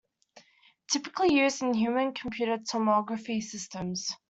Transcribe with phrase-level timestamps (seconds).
[0.91, 4.11] Typically used in human computed tomography systems.